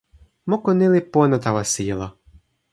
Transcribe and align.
moku 0.49 0.69
ni 0.77 0.87
li 0.93 1.01
pona 1.13 1.35
tawa 1.45 1.61
sijelo. 1.73 2.07